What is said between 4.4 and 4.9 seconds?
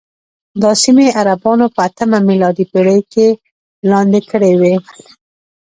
وې.